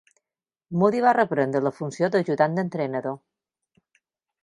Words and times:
Moody 0.83 1.01
va 1.03 1.13
reprendre 1.17 1.63
la 1.67 1.73
funció 1.81 2.11
d'ajudant 2.17 2.59
d'entrenador. 2.61 3.19